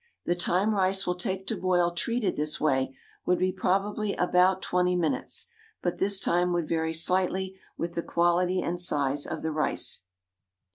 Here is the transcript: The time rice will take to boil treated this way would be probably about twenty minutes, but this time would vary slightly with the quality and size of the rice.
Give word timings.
The 0.25 0.33
time 0.35 0.73
rice 0.73 1.05
will 1.05 1.13
take 1.13 1.45
to 1.45 1.55
boil 1.55 1.91
treated 1.91 2.35
this 2.35 2.59
way 2.59 2.97
would 3.27 3.37
be 3.37 3.51
probably 3.51 4.15
about 4.15 4.63
twenty 4.63 4.95
minutes, 4.95 5.45
but 5.83 5.99
this 5.99 6.19
time 6.19 6.51
would 6.53 6.67
vary 6.67 6.91
slightly 6.91 7.59
with 7.77 7.93
the 7.93 8.01
quality 8.01 8.63
and 8.63 8.79
size 8.79 9.27
of 9.27 9.43
the 9.43 9.51
rice. 9.51 9.99